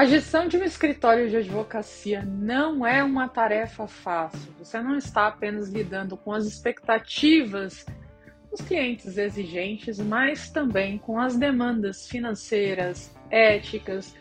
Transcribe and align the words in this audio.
A 0.00 0.06
gestão 0.06 0.48
de 0.48 0.56
um 0.56 0.64
escritório 0.64 1.28
de 1.28 1.36
advocacia 1.36 2.24
não 2.24 2.86
é 2.86 3.04
uma 3.04 3.28
tarefa 3.28 3.86
fácil. 3.86 4.50
Você 4.58 4.80
não 4.80 4.96
está 4.96 5.26
apenas 5.26 5.68
lidando 5.68 6.16
com 6.16 6.32
as 6.32 6.46
expectativas 6.46 7.84
dos 8.50 8.62
clientes 8.62 9.18
exigentes, 9.18 9.98
mas 9.98 10.48
também 10.48 10.96
com 10.96 11.20
as 11.20 11.36
demandas 11.36 12.08
financeiras, 12.08 13.14
éticas, 13.30 14.16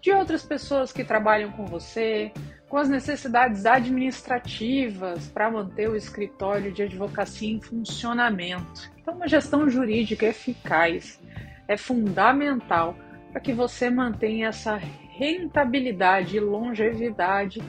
de 0.00 0.12
outras 0.12 0.44
pessoas 0.44 0.92
que 0.92 1.02
trabalham 1.02 1.50
com 1.50 1.66
você, 1.66 2.30
com 2.68 2.78
as 2.78 2.88
necessidades 2.88 3.66
administrativas 3.66 5.26
para 5.26 5.50
manter 5.50 5.90
o 5.90 5.96
escritório 5.96 6.70
de 6.70 6.84
advocacia 6.84 7.50
em 7.50 7.60
funcionamento. 7.60 8.88
Então, 9.02 9.14
uma 9.14 9.26
gestão 9.26 9.68
jurídica 9.68 10.26
eficaz 10.26 11.20
é 11.66 11.76
fundamental 11.76 12.96
para 13.32 13.40
que 13.40 13.52
você 13.52 13.90
mantenha 13.90 14.46
essa 14.46 14.76
rentabilidade 15.16 16.36
e 16.36 16.40
longevidade 16.40 17.62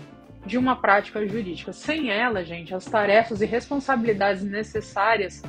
de 0.45 0.57
uma 0.57 0.75
prática 0.75 1.25
jurídica. 1.27 1.71
Sem 1.71 2.09
ela, 2.09 2.43
gente, 2.43 2.73
as 2.73 2.85
tarefas 2.85 3.41
e 3.41 3.45
responsabilidades 3.45 4.43
necessárias 4.43 5.43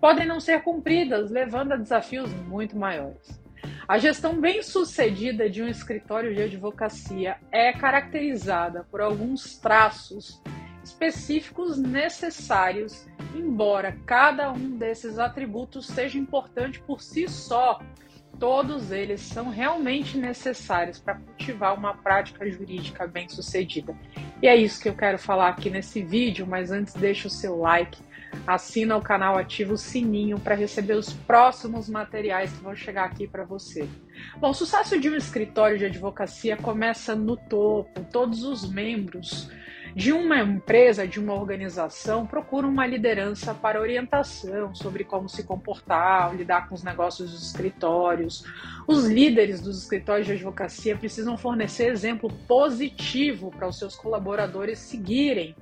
podem 0.00 0.26
não 0.26 0.40
ser 0.40 0.62
cumpridas, 0.62 1.30
levando 1.30 1.72
a 1.72 1.76
desafios 1.76 2.32
muito 2.46 2.76
maiores. 2.76 3.40
A 3.86 3.98
gestão 3.98 4.40
bem-sucedida 4.40 5.50
de 5.50 5.62
um 5.62 5.68
escritório 5.68 6.34
de 6.34 6.42
advocacia 6.42 7.36
é 7.50 7.72
caracterizada 7.72 8.86
por 8.90 9.00
alguns 9.00 9.58
traços 9.58 10.40
específicos 10.82 11.78
necessários, 11.78 13.06
embora 13.34 13.96
cada 14.06 14.52
um 14.52 14.76
desses 14.76 15.18
atributos 15.18 15.86
seja 15.86 16.18
importante 16.18 16.80
por 16.80 17.00
si 17.00 17.28
só 17.28 17.80
todos 18.40 18.90
eles 18.90 19.20
são 19.20 19.50
realmente 19.50 20.16
necessários 20.16 20.98
para 20.98 21.16
cultivar 21.16 21.74
uma 21.76 21.94
prática 21.94 22.50
jurídica 22.50 23.06
bem 23.06 23.28
sucedida. 23.28 23.94
E 24.42 24.48
é 24.48 24.56
isso 24.56 24.80
que 24.80 24.88
eu 24.88 24.94
quero 24.94 25.18
falar 25.18 25.50
aqui 25.50 25.68
nesse 25.68 26.02
vídeo, 26.02 26.46
mas 26.46 26.72
antes 26.72 26.94
deixa 26.94 27.28
o 27.28 27.30
seu 27.30 27.58
like, 27.58 28.02
assina 28.46 28.96
o 28.96 29.02
canal, 29.02 29.36
ativa 29.36 29.74
o 29.74 29.78
sininho 29.78 30.40
para 30.40 30.54
receber 30.54 30.94
os 30.94 31.12
próximos 31.12 31.86
materiais 31.88 32.50
que 32.50 32.64
vão 32.64 32.74
chegar 32.74 33.04
aqui 33.04 33.28
para 33.28 33.44
você. 33.44 33.86
Bom, 34.38 34.50
o 34.50 34.54
sucesso 34.54 34.98
de 34.98 35.10
um 35.10 35.16
escritório 35.16 35.76
de 35.76 35.84
advocacia 35.84 36.56
começa 36.56 37.14
no 37.14 37.36
topo, 37.36 38.06
todos 38.10 38.42
os 38.42 38.66
membros 38.66 39.50
de 39.94 40.12
uma 40.12 40.40
empresa, 40.40 41.06
de 41.06 41.18
uma 41.18 41.34
organização, 41.34 42.26
procura 42.26 42.66
uma 42.66 42.86
liderança 42.86 43.54
para 43.54 43.80
orientação 43.80 44.74
sobre 44.74 45.04
como 45.04 45.28
se 45.28 45.42
comportar, 45.44 46.34
lidar 46.34 46.68
com 46.68 46.74
os 46.74 46.82
negócios 46.82 47.30
dos 47.30 47.46
escritórios. 47.46 48.44
Os 48.86 49.06
líderes 49.06 49.60
dos 49.60 49.82
escritórios 49.82 50.26
de 50.26 50.34
advocacia 50.34 50.96
precisam 50.96 51.36
fornecer 51.36 51.88
exemplo 51.88 52.30
positivo 52.46 53.50
para 53.50 53.68
os 53.68 53.78
seus 53.78 53.94
colaboradores 53.96 54.78
seguirem. 54.78 55.54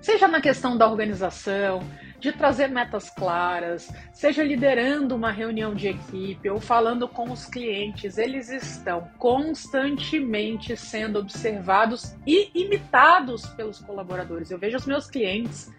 Seja 0.00 0.28
na 0.28 0.40
questão 0.40 0.76
da 0.76 0.86
organização, 0.86 1.80
de 2.18 2.32
trazer 2.32 2.68
metas 2.68 3.10
claras, 3.10 3.92
seja 4.12 4.42
liderando 4.42 5.14
uma 5.14 5.30
reunião 5.30 5.74
de 5.74 5.88
equipe 5.88 6.48
ou 6.48 6.60
falando 6.60 7.06
com 7.08 7.30
os 7.30 7.46
clientes, 7.46 8.18
eles 8.18 8.48
estão 8.48 9.08
constantemente 9.18 10.76
sendo 10.76 11.18
observados 11.18 12.14
e 12.26 12.50
imitados 12.54 13.46
pelos 13.48 13.78
colaboradores. 13.78 14.50
Eu 14.50 14.58
vejo 14.58 14.76
os 14.76 14.86
meus 14.86 15.08
clientes 15.08 15.70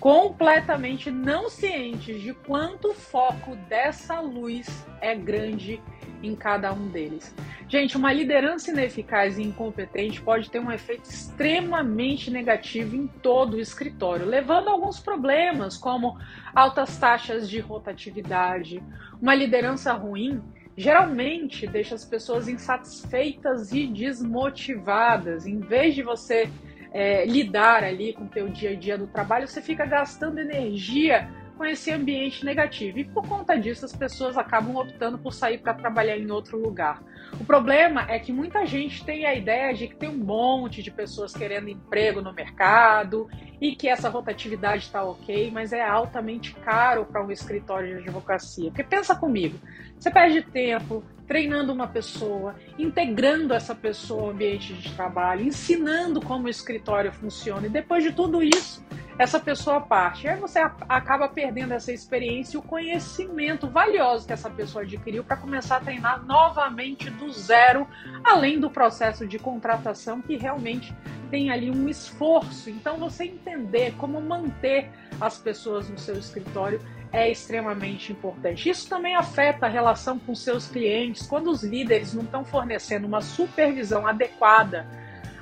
completamente 0.00 1.10
não 1.10 1.48
cientes 1.48 2.20
de 2.20 2.34
quanto 2.34 2.90
o 2.90 2.94
foco 2.94 3.56
dessa 3.68 4.20
luz 4.20 4.86
é 5.00 5.14
grande 5.14 5.80
em 6.22 6.34
cada 6.34 6.72
um 6.72 6.88
deles. 6.88 7.34
Gente, 7.68 7.96
uma 7.96 8.12
liderança 8.12 8.70
ineficaz 8.70 9.38
e 9.38 9.42
incompetente 9.42 10.22
pode 10.22 10.48
ter 10.48 10.60
um 10.60 10.70
efeito 10.70 11.10
extremamente 11.10 12.30
negativo 12.30 12.94
em 12.94 13.08
todo 13.08 13.54
o 13.54 13.60
escritório, 13.60 14.24
levando 14.24 14.68
a 14.68 14.70
alguns 14.70 15.00
problemas, 15.00 15.76
como 15.76 16.16
altas 16.54 16.96
taxas 16.96 17.50
de 17.50 17.58
rotatividade. 17.58 18.80
Uma 19.20 19.34
liderança 19.34 19.92
ruim 19.92 20.40
geralmente 20.76 21.66
deixa 21.66 21.96
as 21.96 22.04
pessoas 22.04 22.46
insatisfeitas 22.46 23.72
e 23.72 23.84
desmotivadas. 23.88 25.44
Em 25.44 25.58
vez 25.58 25.96
de 25.96 26.04
você 26.04 26.48
é, 26.92 27.26
lidar 27.26 27.82
ali 27.82 28.12
com 28.12 28.24
o 28.24 28.28
teu 28.28 28.48
dia 28.48 28.70
a 28.70 28.74
dia 28.76 28.96
do 28.96 29.08
trabalho, 29.08 29.48
você 29.48 29.60
fica 29.60 29.84
gastando 29.84 30.38
energia 30.38 31.28
com 31.56 31.64
esse 31.64 31.90
ambiente 31.90 32.44
negativo. 32.44 32.98
E 32.98 33.04
por 33.04 33.26
conta 33.26 33.56
disso, 33.56 33.84
as 33.84 33.94
pessoas 33.94 34.36
acabam 34.36 34.76
optando 34.76 35.18
por 35.18 35.32
sair 35.32 35.58
para 35.58 35.74
trabalhar 35.74 36.16
em 36.16 36.30
outro 36.30 36.60
lugar. 36.60 37.02
O 37.40 37.44
problema 37.44 38.06
é 38.08 38.18
que 38.18 38.32
muita 38.32 38.64
gente 38.66 39.04
tem 39.04 39.26
a 39.26 39.34
ideia 39.34 39.74
de 39.74 39.88
que 39.88 39.96
tem 39.96 40.08
um 40.08 40.16
monte 40.16 40.82
de 40.82 40.90
pessoas 40.90 41.32
querendo 41.32 41.68
emprego 41.68 42.20
no 42.20 42.32
mercado 42.32 43.28
e 43.60 43.74
que 43.74 43.88
essa 43.88 44.08
rotatividade 44.08 44.84
está 44.84 45.02
ok, 45.02 45.50
mas 45.50 45.72
é 45.72 45.82
altamente 45.82 46.54
caro 46.54 47.04
para 47.06 47.24
um 47.24 47.30
escritório 47.30 47.96
de 47.96 48.02
advocacia. 48.02 48.70
Porque 48.70 48.84
pensa 48.84 49.14
comigo, 49.14 49.58
você 49.98 50.10
perde 50.10 50.42
tempo 50.42 51.02
treinando 51.26 51.72
uma 51.72 51.88
pessoa, 51.88 52.54
integrando 52.78 53.52
essa 53.52 53.74
pessoa 53.74 54.22
ao 54.22 54.30
ambiente 54.30 54.74
de 54.74 54.92
trabalho, 54.92 55.44
ensinando 55.44 56.20
como 56.20 56.46
o 56.46 56.48
escritório 56.48 57.12
funciona, 57.12 57.66
e 57.66 57.70
depois 57.70 58.04
de 58.04 58.12
tudo 58.12 58.42
isso, 58.42 58.84
essa 59.18 59.40
pessoa 59.40 59.80
parte. 59.80 60.28
Aí 60.28 60.38
você 60.38 60.58
acaba 60.58 61.28
perdendo 61.28 61.72
essa 61.72 61.92
experiência 61.92 62.56
e 62.56 62.58
o 62.58 62.62
conhecimento 62.62 63.68
valioso 63.68 64.26
que 64.26 64.32
essa 64.32 64.50
pessoa 64.50 64.84
adquiriu 64.84 65.24
para 65.24 65.36
começar 65.36 65.76
a 65.76 65.80
treinar 65.80 66.24
novamente 66.24 67.08
do 67.08 67.30
zero, 67.32 67.86
além 68.22 68.60
do 68.60 68.70
processo 68.70 69.26
de 69.26 69.38
contratação 69.38 70.20
que 70.20 70.36
realmente 70.36 70.94
tem 71.30 71.50
ali 71.50 71.70
um 71.70 71.88
esforço. 71.88 72.68
Então, 72.70 72.98
você 72.98 73.24
entender 73.24 73.94
como 73.96 74.20
manter 74.20 74.90
as 75.20 75.38
pessoas 75.38 75.88
no 75.88 75.98
seu 75.98 76.18
escritório 76.18 76.80
é 77.12 77.30
extremamente 77.30 78.12
importante. 78.12 78.68
Isso 78.68 78.88
também 78.88 79.16
afeta 79.16 79.66
a 79.66 79.68
relação 79.68 80.18
com 80.18 80.34
seus 80.34 80.66
clientes 80.68 81.26
quando 81.26 81.50
os 81.50 81.62
líderes 81.62 82.12
não 82.12 82.24
estão 82.24 82.44
fornecendo 82.44 83.06
uma 83.06 83.22
supervisão 83.22 84.06
adequada 84.06 84.86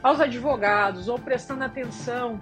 aos 0.03 0.21
advogados 0.21 1.09
ou 1.09 1.19
prestando 1.19 1.65
atenção 1.65 2.41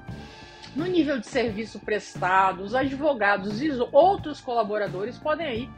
no 0.75 0.87
nível 0.87 1.19
de 1.19 1.27
serviço 1.27 1.79
prestado, 1.81 2.63
os 2.63 2.75
advogados 2.75 3.63
e 3.63 3.71
outros 3.93 4.41
colaboradores 4.41 5.19
podem 5.19 5.47
aí 5.47 5.71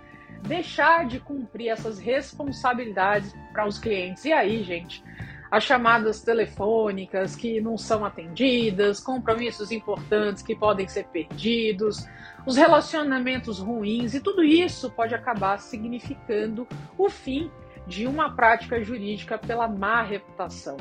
deixar 0.42 1.06
de 1.06 1.18
cumprir 1.18 1.68
essas 1.68 1.98
responsabilidades 1.98 3.34
para 3.52 3.66
os 3.66 3.78
clientes. 3.78 4.24
E 4.24 4.32
aí, 4.32 4.62
gente, 4.62 5.02
as 5.50 5.64
chamadas 5.64 6.22
telefônicas 6.22 7.34
que 7.34 7.60
não 7.60 7.78
são 7.78 8.04
atendidas, 8.04 9.00
compromissos 9.00 9.70
importantes 9.70 10.42
que 10.42 10.54
podem 10.54 10.86
ser 10.86 11.06
perdidos, 11.06 12.06
os 12.46 12.56
relacionamentos 12.56 13.58
ruins 13.58 14.14
e 14.14 14.20
tudo 14.20 14.44
isso 14.44 14.90
pode 14.90 15.14
acabar 15.14 15.58
significando 15.58 16.68
o 16.98 17.08
fim 17.08 17.50
de 17.86 18.06
uma 18.06 18.34
prática 18.34 18.82
jurídica 18.82 19.38
pela 19.38 19.68
má 19.68 20.02
reputação 20.02 20.76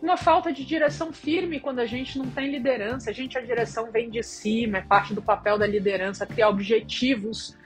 uma 0.00 0.16
falta 0.16 0.52
de 0.52 0.64
direção 0.64 1.12
firme 1.12 1.60
quando 1.60 1.78
a 1.78 1.86
gente 1.86 2.18
não 2.18 2.26
tem 2.30 2.50
liderança. 2.50 3.10
A 3.10 3.12
gente, 3.12 3.38
a 3.38 3.40
direção 3.40 3.90
vem 3.90 4.10
de 4.10 4.22
cima, 4.22 4.78
é 4.78 4.82
parte 4.82 5.14
do 5.14 5.22
papel 5.22 5.58
da 5.58 5.66
liderança 5.66 6.26
criar 6.26 6.48
objetivos 6.48 7.56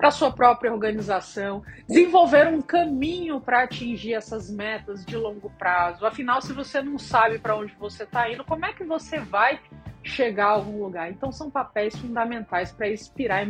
para 0.00 0.10
sua 0.10 0.32
própria 0.32 0.72
organização, 0.72 1.62
desenvolver 1.86 2.48
um 2.48 2.62
caminho 2.62 3.38
para 3.38 3.64
atingir 3.64 4.14
essas 4.14 4.50
metas 4.50 5.04
de 5.04 5.14
longo 5.14 5.50
prazo. 5.58 6.06
Afinal, 6.06 6.40
se 6.40 6.54
você 6.54 6.80
não 6.80 6.98
sabe 6.98 7.38
para 7.38 7.54
onde 7.54 7.74
você 7.78 8.04
está 8.04 8.30
indo, 8.30 8.42
como 8.42 8.64
é 8.64 8.72
que 8.72 8.82
você 8.82 9.20
vai 9.20 9.60
chegar 10.02 10.46
a 10.46 10.52
algum 10.52 10.82
lugar? 10.82 11.10
Então, 11.10 11.30
são 11.30 11.50
papéis 11.50 11.94
fundamentais 11.94 12.72
para 12.72 12.90
inspirar 12.90 13.42
e 13.42 13.48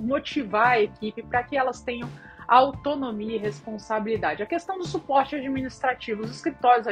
motivar 0.00 0.72
a 0.72 0.82
equipe 0.82 1.22
para 1.22 1.44
que 1.44 1.56
elas 1.56 1.80
tenham 1.80 2.10
autonomia 2.46 3.36
e 3.36 3.38
responsabilidade. 3.38 4.42
A 4.42 4.46
questão 4.46 4.78
do 4.78 4.86
suporte 4.86 5.36
administrativo, 5.36 6.22
os 6.22 6.30
escritórios 6.30 6.86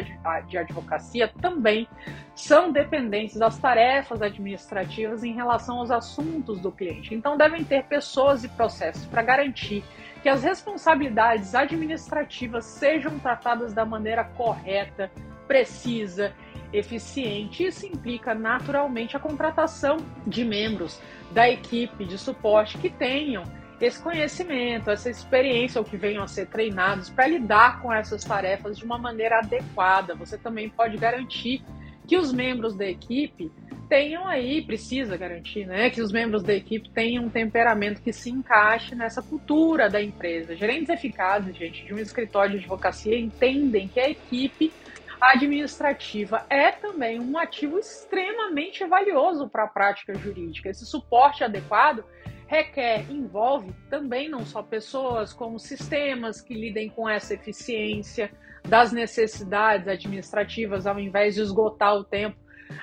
de 0.49 0.59
advocacia 0.59 1.29
também 1.41 1.89
são 2.35 2.73
dependentes 2.73 3.37
das 3.37 3.59
tarefas 3.59 4.23
administrativas 4.23 5.23
em 5.23 5.33
relação 5.33 5.79
aos 5.79 5.91
assuntos 5.91 6.61
do 6.61 6.73
cliente. 6.73 7.15
Então, 7.15 7.37
devem 7.37 7.65
ter 7.65 7.85
pessoas 7.85 8.45
e 8.45 8.49
processos 8.49 9.05
para 9.07 9.23
garantir 9.23 9.85
que 10.23 10.29
as 10.29 10.43
responsabilidades 10.43 11.55
administrativas 11.55 12.65
sejam 12.65 13.19
tratadas 13.19 13.73
da 13.73 13.85
maneira 13.85 14.23
correta, 14.25 15.11
precisa, 15.47 16.33
eficiente. 16.73 17.67
Isso 17.67 17.87
implica 17.87 18.35
naturalmente 18.35 19.17
a 19.17 19.21
contratação 19.21 19.99
de 20.27 20.45
membros 20.45 21.01
da 21.33 21.49
equipe 21.49 22.05
de 22.05 22.17
suporte 22.17 22.79
que 22.79 22.89
tenham 22.89 23.45
esse 23.83 24.01
conhecimento, 24.01 24.91
essa 24.91 25.11
experiência, 25.11 25.81
ou 25.81 25.85
que 25.85 25.97
venham 25.97 26.23
a 26.23 26.29
ser 26.29 26.47
treinados 26.47 27.11
para 27.11 27.27
lidar 27.27 27.83
com 27.83 27.93
essas 27.93 28.23
tarefas 28.23 28.79
de 28.79 28.85
uma 28.85 28.97
maneira 28.97 29.41
adequada. 29.41 30.15
Você 30.15 30.39
também 30.39 30.69
pode 30.69 30.97
garantir 30.97 31.65
que 32.07 32.17
os 32.17 32.33
membros 32.33 32.77
da 32.77 32.87
equipe 32.87 33.51
tenham 33.89 34.27
aí, 34.27 34.63
precisa 34.63 35.17
garantir, 35.17 35.67
né, 35.67 35.91
que 35.91 36.01
os 36.01 36.13
membros 36.13 36.43
da 36.43 36.55
equipe 36.55 36.89
tenham 36.91 37.25
um 37.25 37.29
temperamento 37.29 38.01
que 38.01 38.13
se 38.13 38.31
encaixe 38.31 38.95
nessa 38.95 39.21
cultura 39.21 39.91
da 39.91 40.01
empresa. 40.01 40.57
Gerentes 40.57 40.89
eficazes, 40.89 41.55
gente, 41.55 41.85
de 41.85 41.93
um 41.93 41.99
escritório 41.99 42.53
de 42.53 42.59
advocacia 42.59 43.19
entendem 43.19 43.89
que 43.89 44.01
a 44.01 44.09
equipe 44.09 44.73
administrativa 45.21 46.45
é 46.49 46.73
também 46.73 47.21
um 47.21 47.37
ativo 47.39 47.79
extremamente 47.79 48.85
valioso 48.87 49.49
para 49.49 49.65
a 49.65 49.69
prática 49.69 50.15
jurídica. 50.15 50.71
Esse 50.71 50.87
suporte 50.87 51.45
adequado 51.45 52.05
requer, 52.53 53.11
envolve 53.11 53.75
também 53.89 54.29
não 54.29 54.45
só 54.45 54.63
pessoas, 54.63 55.33
como 55.33 55.59
sistemas 55.59 56.43
que 56.43 56.53
lidem 56.53 56.91
com 56.91 57.09
essa 57.09 57.33
eficiência 57.33 58.31
das 58.63 58.93
necessidades 58.93 59.89
administrativas, 59.89 60.87
ao 60.87 61.01
invés 61.01 61.35
de 61.35 61.41
esgotar 61.41 61.97
o 61.97 62.05
tempo 62.05 62.37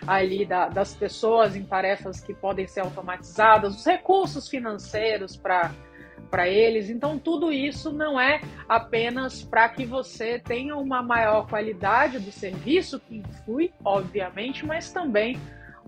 ali 0.08 0.44
da, 0.44 0.70
das 0.70 0.96
pessoas 0.96 1.56
em 1.56 1.64
tarefas 1.64 2.20
que 2.20 2.34
podem 2.34 2.66
ser 2.66 2.80
automatizadas, 2.80 3.76
os 3.76 3.86
recursos 3.86 4.50
financeiros 4.50 5.38
para 5.38 5.72
para 6.30 6.48
eles. 6.48 6.92
Então, 6.92 7.18
tudo 7.18 7.52
isso 7.52 7.92
não 7.92 8.20
é 8.20 8.40
apenas 8.68 9.42
para 9.42 9.68
que 9.68 9.84
você 9.84 10.38
tenha 10.38 10.76
uma 10.76 11.02
maior 11.02 11.48
qualidade 11.48 12.20
do 12.20 12.32
serviço, 12.32 13.00
que 13.00 13.18
influi, 13.18 13.74
obviamente, 13.84 14.64
mas 14.64 14.92
também 14.92 15.40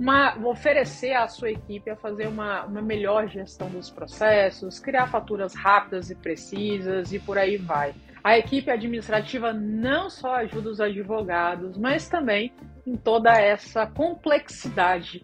uma, 0.02 0.36
oferecer 0.48 1.14
à 1.14 1.28
sua 1.28 1.52
equipe 1.52 1.92
a 1.92 1.96
fazer 1.96 2.28
uma, 2.28 2.66
uma 2.66 2.82
melhor 2.82 3.28
gestão 3.28 3.70
dos 3.70 3.88
processos, 3.88 4.80
criar 4.80 5.06
faturas 5.06 5.54
rápidas 5.54 6.10
e 6.10 6.16
precisas 6.16 7.14
e 7.14 7.20
por 7.20 7.38
aí 7.38 7.56
vai. 7.56 7.94
A 8.24 8.36
equipe 8.36 8.72
administrativa 8.72 9.54
não 9.54 10.10
só 10.10 10.38
ajuda 10.38 10.70
os 10.72 10.82
advogados, 10.82 11.78
mas 11.78 12.10
também 12.10 12.52
em 12.86 12.98
toda 12.98 13.32
essa 13.40 13.86
complexidade 13.86 15.24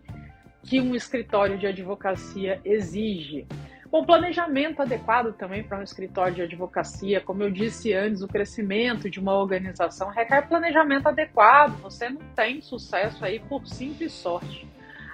que 0.62 0.79
um 0.79 0.94
escritório 0.94 1.57
de 1.57 1.65
advocacia 1.65 2.62
exige. 2.63 3.47
Bom, 3.89 4.06
planejamento 4.06 4.81
adequado 4.81 5.34
também 5.34 5.63
para 5.63 5.80
um 5.80 5.84
escritório 5.84 6.36
de 6.36 6.42
advocacia. 6.42 7.22
Como 7.22 7.42
eu 7.42 7.50
disse 7.50 7.94
antes, 7.94 8.22
o 8.22 8.28
crescimento 8.28 9.10
de 9.10 9.19
uma 9.19 9.34
organização 9.34 10.10
requer 10.10 10.48
planejamento 10.48 11.07
adequado. 11.07 11.81
Você 11.81 12.10
não 12.10 12.22
tem 12.36 12.62
sucesso 12.62 13.24
aí 13.24 13.39
por 13.39 13.66
simples 13.66 14.12
sorte 14.12 14.68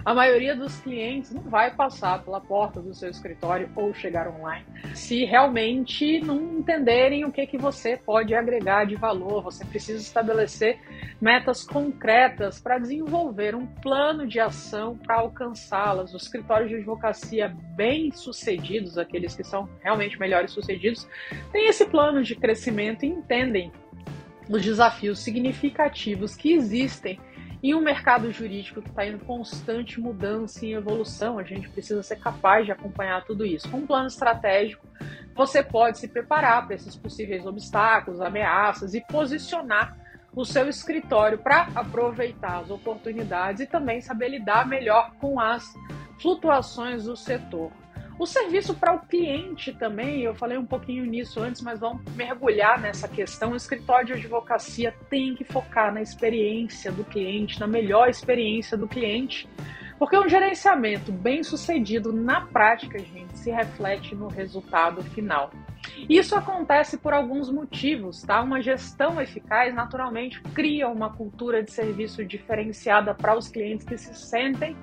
a 0.06 0.14
maioria 0.14 0.56
dos 0.56 0.80
clientes 0.82 1.34
não 1.34 1.44
vai 1.44 1.72
passar 1.72 2.24
pela 2.24 2.42
porta 2.42 2.82
do 2.82 2.94
seu 2.94 3.10
escritório 3.10 3.70
ou 3.76 3.94
chegar 3.94 4.28
online 4.28 4.66
se 4.94 5.24
realmente 5.24 6.20
não 6.20 6.60
entenderem 6.60 7.26
o 7.26 7.32
que, 7.32 7.48
que 7.48 7.58
você 7.58 7.98
pode 7.98 8.36
agregar 8.36 8.86
de 8.86 8.96
valor. 8.96 9.44
Você 9.44 9.64
precisa 9.66 10.02
estabelecer 10.02 10.80
metas 11.22 11.64
concretas 11.64 12.60
para 12.60 12.78
desenvolver 12.78 13.56
um 13.56 13.66
plano 13.66 14.28
de 14.28 14.40
ação 14.40 14.98
para 14.98 15.16
alcançá-las. 15.16 16.14
Os 16.14 16.24
escritórios 16.24 16.70
de 16.70 16.76
advocacia 16.76 17.56
bem 17.76 18.12
sucedidos, 18.12 18.98
aqueles 18.98 19.36
que 19.36 19.44
são 19.44 19.70
realmente 19.82 20.20
melhores 20.20 20.52
sucedidos, 20.52 21.08
têm 21.52 21.68
esse 21.68 21.86
plano 21.86 22.22
de 22.22 22.36
crescimento 22.36 23.06
e 23.06 23.10
entendem 23.10 23.72
os 24.50 24.62
desafios 24.62 25.20
significativos 25.20 26.36
que 26.36 26.54
existem 26.54 27.20
e 27.64 27.74
um 27.74 27.80
mercado 27.80 28.30
jurídico 28.30 28.82
que 28.82 28.90
está 28.90 29.08
em 29.08 29.18
constante 29.18 30.02
mudança 30.02 30.66
e 30.66 30.74
evolução. 30.74 31.40
A 31.40 31.44
gente 31.44 31.70
precisa 31.70 32.04
ser 32.04 32.18
capaz 32.18 32.66
de 32.66 32.74
acompanhar 32.74 33.24
tudo 33.24 33.46
isso. 33.46 33.72
Com 33.72 33.78
um 33.78 33.88
plano 33.88 34.08
estratégico, 34.08 34.86
você 35.34 35.64
pode 35.64 35.98
se 35.98 36.10
preparar 36.10 36.66
para 36.66 36.76
esses 36.76 36.94
possíveis 36.94 37.46
obstáculos, 37.46 38.20
ameaças 38.20 38.94
e 38.94 39.00
posicionar 39.00 39.98
o 40.36 40.44
seu 40.44 40.68
escritório 40.68 41.38
para 41.38 41.70
aproveitar 41.74 42.60
as 42.60 42.70
oportunidades 42.70 43.62
e 43.62 43.66
também 43.66 44.02
saber 44.02 44.28
lidar 44.28 44.68
melhor 44.68 45.14
com 45.22 45.40
as 45.40 45.64
flutuações 46.22 47.06
do 47.06 47.16
setor. 47.16 47.72
O 48.18 48.28
serviço 48.28 48.76
para 48.76 48.94
o 48.94 49.00
cliente 49.00 49.74
também, 49.74 50.22
eu 50.22 50.36
falei 50.36 50.58
um 50.58 50.66
pouquinho 50.66 51.04
nisso 51.06 51.40
antes, 51.40 51.62
mas 51.62 51.80
vamos 51.80 52.04
mergulhar 52.16 52.80
nessa 52.80 53.08
questão. 53.08 53.52
O 53.52 53.56
escritório 53.56 54.08
de 54.08 54.14
advocacia 54.14 54.94
tem 55.10 55.34
que 55.36 55.44
focar 55.44 55.92
na 55.94 56.02
experiência 56.02 56.92
do 56.92 57.04
cliente, 57.04 57.60
na 57.60 57.68
melhor 57.68 58.10
experiência 58.10 58.78
do 58.78 58.88
cliente, 58.88 59.50
porque 59.98 60.18
um 60.18 60.30
gerenciamento 60.30 61.12
bem 61.12 61.44
sucedido 61.44 62.14
na 62.14 62.42
prática, 62.42 63.00
gente, 63.00 63.38
se 63.38 63.50
reflete 63.50 64.14
no 64.14 64.28
resultado 64.28 65.02
final. 65.02 65.52
Isso 66.08 66.36
acontece 66.36 66.98
por 66.98 67.14
alguns 67.14 67.50
motivos, 67.50 68.22
tá? 68.22 68.42
Uma 68.42 68.62
gestão 68.62 69.22
eficaz 69.22 69.74
naturalmente 69.74 70.42
cria 70.54 70.88
uma 70.88 71.12
cultura 71.12 71.64
de 71.64 71.72
serviço 71.72 72.24
diferenciada 72.24 73.14
para 73.14 73.38
os 73.38 73.48
clientes 73.48 73.86
que 73.86 73.98
se 73.98 74.14
sentem 74.14 74.76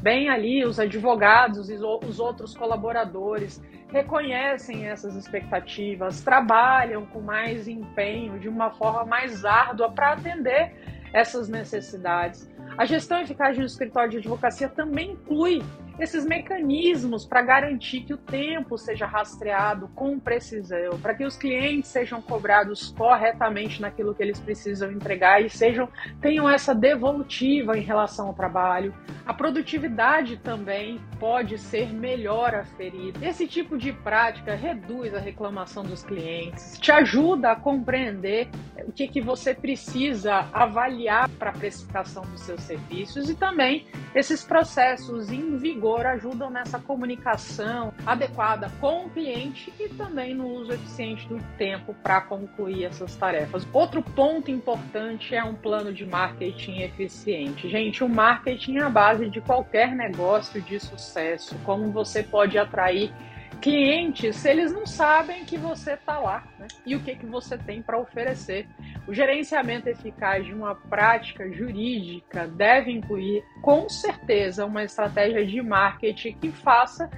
bem 0.00 0.28
ali, 0.28 0.64
os 0.64 0.78
advogados 0.78 1.70
e 1.70 1.74
os 1.74 2.20
outros 2.20 2.56
colaboradores 2.56 3.62
reconhecem 3.92 4.86
essas 4.86 5.14
expectativas, 5.14 6.22
trabalham 6.22 7.06
com 7.06 7.20
mais 7.20 7.68
empenho, 7.68 8.38
de 8.38 8.48
uma 8.48 8.70
forma 8.70 9.04
mais 9.04 9.44
árdua 9.44 9.90
para 9.90 10.12
atender 10.12 10.72
essas 11.12 11.48
necessidades. 11.48 12.50
A 12.76 12.84
gestão 12.84 13.20
eficaz 13.20 13.56
de 13.56 13.62
um 13.62 13.64
escritório 13.64 14.10
de 14.10 14.18
advocacia 14.18 14.68
também 14.68 15.12
inclui 15.12 15.62
esses 15.98 16.26
mecanismos 16.26 17.24
para 17.24 17.42
garantir 17.42 18.00
que 18.00 18.12
o 18.12 18.18
tempo 18.18 18.76
seja 18.76 19.06
rastreado 19.06 19.88
com 19.94 20.18
precisão, 20.18 20.98
para 21.00 21.14
que 21.14 21.24
os 21.24 21.36
clientes 21.36 21.90
sejam 21.90 22.20
cobrados 22.20 22.94
corretamente 22.96 23.80
naquilo 23.80 24.14
que 24.14 24.22
eles 24.22 24.38
precisam 24.38 24.90
entregar 24.92 25.42
e 25.42 25.48
sejam 25.48 25.88
tenham 26.20 26.48
essa 26.48 26.74
devolutiva 26.74 27.76
em 27.78 27.82
relação 27.82 28.28
ao 28.28 28.34
trabalho. 28.34 28.94
A 29.24 29.32
produtividade 29.32 30.36
também 30.36 31.00
pode 31.18 31.58
ser 31.58 31.92
melhor 31.92 32.54
aferida. 32.54 33.26
Esse 33.26 33.46
tipo 33.46 33.76
de 33.76 33.92
prática 33.92 34.54
reduz 34.54 35.14
a 35.14 35.18
reclamação 35.18 35.82
dos 35.82 36.04
clientes, 36.04 36.78
te 36.78 36.92
ajuda 36.92 37.52
a 37.52 37.56
compreender 37.56 38.48
o 38.86 38.92
que, 38.92 39.08
que 39.08 39.20
você 39.20 39.54
precisa 39.54 40.48
avaliar 40.52 41.28
para 41.30 41.50
a 41.50 41.52
precificação 41.52 42.22
dos 42.24 42.42
seus 42.42 42.60
serviços 42.62 43.28
e 43.28 43.34
também 43.34 43.86
esses 44.14 44.44
processos 44.44 45.30
em 45.30 45.56
vigor 45.56 45.85
ajudam 45.94 46.50
nessa 46.50 46.78
comunicação 46.78 47.92
adequada 48.04 48.70
com 48.80 49.06
o 49.06 49.10
cliente 49.10 49.72
e 49.78 49.88
também 49.90 50.34
no 50.34 50.46
uso 50.48 50.72
eficiente 50.72 51.28
do 51.28 51.38
tempo 51.56 51.94
para 52.02 52.20
concluir 52.20 52.84
essas 52.84 53.14
tarefas. 53.14 53.66
Outro 53.72 54.02
ponto 54.02 54.50
importante 54.50 55.34
é 55.34 55.44
um 55.44 55.54
plano 55.54 55.92
de 55.92 56.04
marketing 56.04 56.80
eficiente. 56.80 57.68
Gente, 57.68 58.02
o 58.02 58.08
marketing 58.08 58.78
é 58.78 58.82
a 58.82 58.90
base 58.90 59.28
de 59.28 59.40
qualquer 59.40 59.94
negócio 59.94 60.60
de 60.60 60.80
sucesso. 60.80 61.56
Como 61.64 61.90
você 61.92 62.22
pode 62.22 62.58
atrair 62.58 63.12
clientes 63.60 64.44
eles 64.44 64.72
não 64.72 64.86
sabem 64.86 65.44
que 65.44 65.56
você 65.56 65.92
está 65.92 66.18
lá 66.18 66.46
né? 66.58 66.66
e 66.84 66.94
o 66.94 67.00
que, 67.02 67.16
que 67.16 67.26
você 67.26 67.56
tem 67.58 67.82
para 67.82 67.98
oferecer. 67.98 68.68
O 69.06 69.14
gerenciamento 69.14 69.88
eficaz 69.88 70.44
de 70.44 70.52
uma 70.52 70.74
prática 70.74 71.50
jurídica 71.52 72.46
deve 72.46 72.90
incluir, 72.90 73.44
com 73.62 73.88
certeza, 73.88 74.64
uma 74.64 74.84
estratégia 74.84 75.46
de 75.46 75.60
marketing 75.62 76.36
que 76.40 76.50
faça 76.50 77.10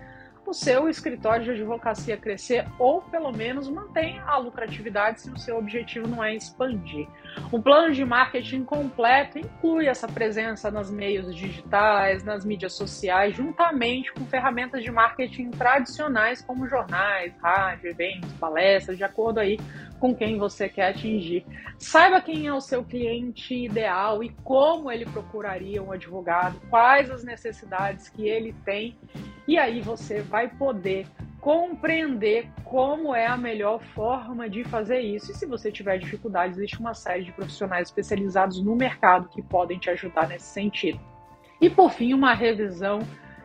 o 0.48 0.54
seu 0.54 0.88
escritório 0.88 1.44
de 1.44 1.50
advocacia 1.50 2.16
crescer 2.16 2.66
ou 2.78 3.02
pelo 3.02 3.30
menos 3.30 3.68
mantenha 3.68 4.22
a 4.24 4.38
lucratividade 4.38 5.20
se 5.20 5.30
o 5.30 5.38
seu 5.38 5.58
objetivo 5.58 6.08
não 6.08 6.24
é 6.24 6.34
expandir. 6.34 7.06
Um 7.52 7.60
plano 7.60 7.92
de 7.92 8.04
marketing 8.04 8.64
completo 8.64 9.38
inclui 9.38 9.86
essa 9.86 10.08
presença 10.08 10.70
nas 10.70 10.90
meios 10.90 11.34
digitais, 11.34 12.24
nas 12.24 12.44
mídias 12.44 12.72
sociais, 12.72 13.36
juntamente 13.36 14.12
com 14.12 14.24
ferramentas 14.24 14.82
de 14.82 14.90
marketing 14.90 15.50
tradicionais 15.50 16.40
como 16.40 16.66
jornais, 16.66 17.34
rádio, 17.42 17.90
eventos, 17.90 18.32
palestras, 18.34 18.96
de 18.96 19.04
acordo 19.04 19.40
aí 19.40 19.58
com 19.98 20.14
quem 20.14 20.38
você 20.38 20.68
quer 20.68 20.90
atingir. 20.90 21.44
Saiba 21.78 22.20
quem 22.20 22.46
é 22.46 22.52
o 22.52 22.60
seu 22.60 22.84
cliente 22.84 23.54
ideal 23.54 24.22
e 24.22 24.30
como 24.44 24.90
ele 24.90 25.04
procuraria 25.06 25.82
um 25.82 25.92
advogado, 25.92 26.60
quais 26.70 27.10
as 27.10 27.24
necessidades 27.24 28.08
que 28.08 28.28
ele 28.28 28.54
tem, 28.64 28.96
e 29.46 29.58
aí 29.58 29.80
você 29.80 30.20
vai 30.20 30.48
poder 30.48 31.06
compreender 31.40 32.48
como 32.64 33.14
é 33.14 33.26
a 33.26 33.36
melhor 33.36 33.80
forma 33.94 34.48
de 34.50 34.64
fazer 34.64 35.00
isso. 35.00 35.30
E 35.32 35.34
se 35.34 35.46
você 35.46 35.70
tiver 35.70 35.98
dificuldades, 35.98 36.58
existe 36.58 36.78
uma 36.78 36.94
série 36.94 37.24
de 37.24 37.32
profissionais 37.32 37.88
especializados 37.88 38.62
no 38.62 38.76
mercado 38.76 39.28
que 39.28 39.42
podem 39.42 39.78
te 39.78 39.88
ajudar 39.90 40.28
nesse 40.28 40.46
sentido. 40.46 41.00
E 41.60 41.70
por 41.70 41.90
fim, 41.90 42.12
uma 42.12 42.34
revisão 42.34 43.00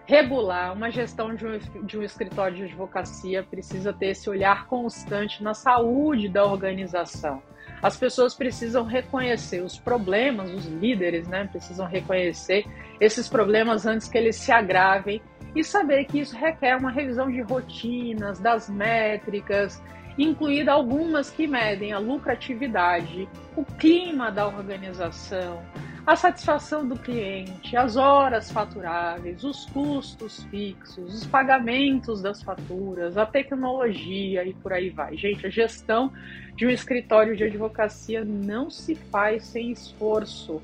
regular, 0.05 0.74
uma 0.74 0.91
gestão 0.91 1.33
de 1.33 1.45
um, 1.45 1.57
de 1.86 1.98
um 1.98 2.03
escritório 2.03 2.57
de 2.57 2.63
advocacia 2.63 3.43
precisa 3.43 3.93
ter 3.93 4.07
esse 4.07 4.29
olhar 4.29 4.67
constante 4.67 5.41
na 5.41 5.53
saúde 5.53 6.27
da 6.27 6.45
organização. 6.45 7.41
As 7.81 7.98
pessoas 7.98 8.33
precisam 8.33 8.86
reconhecer 8.86 9.62
os 9.62 9.77
problemas, 9.77 10.51
os 10.51 10.65
líderes, 10.65 11.27
né, 11.27 11.45
precisam 11.45 11.86
reconhecer 11.86 12.65
esses 13.00 13.27
problemas 13.27 13.86
antes 13.86 14.07
que 14.07 14.17
eles 14.17 14.36
se 14.36 14.51
agravem 14.51 15.22
e 15.55 15.63
saber 15.63 16.05
que 16.05 16.19
isso 16.19 16.36
requer 16.36 16.77
uma 16.77 16.91
revisão 16.91 17.29
de 17.29 17.41
rotinas, 17.41 18.39
das 18.39 18.69
métricas, 18.69 19.81
incluída 20.17 20.72
algumas 20.72 21.29
que 21.29 21.48
medem 21.48 21.91
a 21.91 22.00
lucratividade, 22.00 23.27
o 23.55 23.63
clima 23.63 24.31
da 24.31 24.48
organização, 24.48 25.62
a 26.05 26.17
satisfação 26.17 26.86
do 26.86 27.00
cliente, 27.00 27.77
as 27.77 27.95
horas 27.95 28.51
faturáveis, 28.51 29.41
os 29.43 29.65
custos 29.67 30.43
fixos, 30.45 31.13
os 31.13 31.25
pagamentos 31.25 32.22
das 32.22 32.43
faturas, 32.43 33.17
a 33.17 33.25
tecnologia 33.25 34.43
e 34.43 34.53
por 34.53 34.74
aí 34.74 34.89
vai. 34.89 35.15
Gente, 35.15 35.48
a 35.48 35.50
gestão 35.50 36.12
de 36.55 36.67
um 36.67 36.69
escritório 36.69 37.38
de 37.38 37.45
advocacia 37.45 38.25
não 38.25 38.69
se 38.69 38.95
faz 38.95 39.45
sem 39.45 39.72
esforço. 39.72 40.62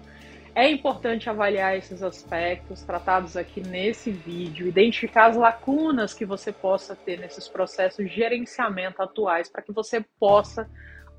É 0.54 0.70
importante 0.70 1.30
avaliar 1.30 1.78
esses 1.78 2.04
aspectos 2.04 2.84
tratados 2.84 3.38
aqui 3.38 3.62
nesse 3.62 4.12
vídeo, 4.12 4.68
identificar 4.68 5.28
as 5.28 5.38
lacunas 5.38 6.14
que 6.14 6.26
você 6.26 6.52
possa 6.52 6.98
ter 6.98 7.18
nesses 7.18 7.48
processos 7.48 8.06
de 8.06 8.14
gerenciamento 8.14 9.02
atuais 9.02 9.50
para 9.50 9.62
que 9.62 9.72
você 9.72 10.04
possa 10.20 10.70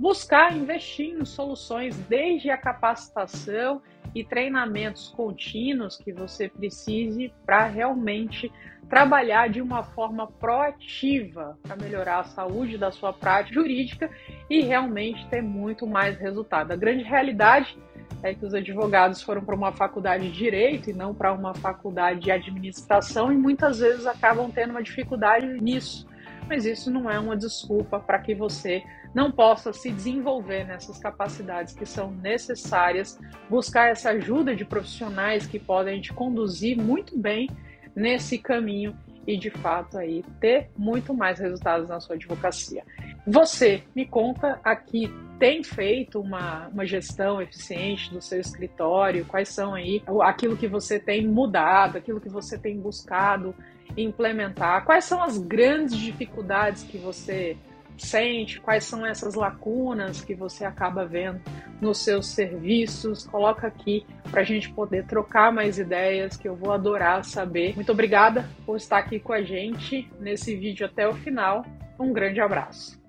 buscar 0.01 0.57
investir 0.57 1.15
em 1.15 1.27
soluções 1.27 1.95
desde 2.09 2.51
a 2.51 2.57
capacitação 2.57 3.83
e 4.15 4.25
treinamentos 4.25 5.09
contínuos 5.15 5.99
que 5.99 6.11
você 6.11 6.49
precise 6.49 7.31
para 7.45 7.67
realmente 7.67 8.51
trabalhar 8.89 9.51
de 9.51 9.61
uma 9.61 9.85
forma 9.85 10.27
proativa 10.27 11.57
para 11.63 11.77
melhorar 11.77 12.21
a 12.21 12.25
saúde 12.25 12.79
da 12.79 12.91
sua 12.91 13.13
prática 13.13 13.55
jurídica 13.55 14.11
e 14.49 14.63
realmente 14.63 15.29
ter 15.29 15.43
muito 15.43 15.87
mais 15.87 16.19
resultado. 16.19 16.73
A 16.73 16.77
grande 16.77 17.05
realidade 17.05 17.79
é 18.23 18.35
que 18.35 18.45
os 18.45 18.55
advogados 18.55 19.23
foram 19.23 19.45
para 19.45 19.55
uma 19.55 19.71
faculdade 19.71 20.31
de 20.31 20.37
direito 20.37 20.89
e 20.89 20.95
não 20.95 21.15
para 21.15 21.31
uma 21.31 21.55
faculdade 21.55 22.21
de 22.21 22.31
administração 22.31 23.31
e 23.31 23.37
muitas 23.37 23.81
vezes 23.81 24.07
acabam 24.07 24.51
tendo 24.51 24.71
uma 24.71 24.83
dificuldade 24.83 25.47
nisso. 25.47 26.09
Mas 26.51 26.67
isso 26.67 26.91
não 26.91 27.09
é 27.09 27.17
uma 27.17 27.37
desculpa 27.37 28.01
para 28.01 28.19
que 28.19 28.35
você 28.35 28.83
não 29.15 29.31
possa 29.31 29.73
se 29.73 29.89
desenvolver 29.89 30.65
nessas 30.65 30.99
capacidades 30.99 31.73
que 31.73 31.87
são 31.87 32.11
necessárias, 32.11 33.17
buscar 33.49 33.89
essa 33.89 34.11
ajuda 34.11 34.57
de 34.57 34.65
profissionais 34.65 35.47
que 35.47 35.61
podem 35.61 36.01
te 36.01 36.13
conduzir 36.13 36.77
muito 36.77 37.17
bem 37.17 37.49
nesse 37.95 38.37
caminho 38.37 38.99
e 39.25 39.37
de 39.37 39.49
fato 39.49 39.97
aí 39.97 40.25
ter 40.41 40.71
muito 40.77 41.15
mais 41.15 41.39
resultados 41.39 41.89
na 41.89 42.01
sua 42.01 42.17
advocacia. 42.17 42.85
Você 43.27 43.83
me 43.95 44.07
conta 44.07 44.61
aqui, 44.65 45.13
tem 45.39 45.63
feito 45.63 46.21
uma, 46.21 46.69
uma 46.69 46.87
gestão 46.87 47.41
eficiente 47.41 48.13
do 48.13 48.21
seu 48.21 48.41
escritório? 48.41 49.27
Quais 49.27 49.49
são 49.49 49.75
aí 49.75 50.03
aquilo 50.23 50.57
que 50.57 50.67
você 50.67 50.99
tem 50.99 51.27
mudado, 51.27 51.99
aquilo 51.99 52.21
que 52.21 52.29
você 52.29 52.59
tem 52.59 52.79
buscado 52.79 53.55
implementar? 53.97 54.85
Quais 54.85 55.05
são 55.05 55.23
as 55.23 55.39
grandes 55.39 55.97
dificuldades 55.97 56.83
que 56.83 56.99
você 56.99 57.57
sente, 58.01 58.61
quais 58.61 58.85
são 58.85 59.05
essas 59.05 59.35
lacunas 59.35 60.25
que 60.25 60.35
você 60.35 60.65
acaba 60.65 61.05
vendo 61.05 61.41
nos 61.81 61.99
seus 61.99 62.29
serviços. 62.29 63.27
Coloca 63.27 63.67
aqui 63.67 64.07
para 64.31 64.41
a 64.41 64.45
gente 64.45 64.73
poder 64.73 65.07
trocar 65.07 65.53
mais 65.53 65.79
ideias, 65.79 66.37
que 66.37 66.49
eu 66.49 66.57
vou 66.57 66.73
adorar 66.73 67.25
saber. 67.25 67.75
Muito 67.75 67.93
obrigada 67.93 68.49
por 68.65 68.77
estar 68.77 68.99
aqui 68.99 69.19
com 69.21 69.33
a 69.33 69.43
gente 69.43 70.11
nesse 70.19 70.55
vídeo 70.57 70.87
até 70.87 71.07
o 71.07 71.15
final. 71.15 71.65
Um 71.99 72.13
grande 72.13 72.41
abraço. 72.41 73.00